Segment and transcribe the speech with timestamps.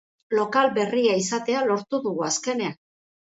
[0.35, 2.75] Lokal berria izatea lortu dugu azkenean!